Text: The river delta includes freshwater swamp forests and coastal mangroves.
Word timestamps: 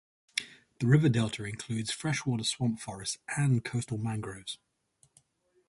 The 0.79 0.87
river 0.87 1.09
delta 1.09 1.43
includes 1.43 1.91
freshwater 1.91 2.43
swamp 2.43 2.79
forests 2.79 3.19
and 3.37 3.63
coastal 3.63 3.99
mangroves. 3.99 4.57